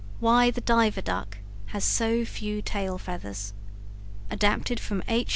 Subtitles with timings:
[0.19, 3.53] WHY THE DIVER DUCK HAS SO FEW TAIL FEATHERS
[4.31, 5.29] Adapted from H.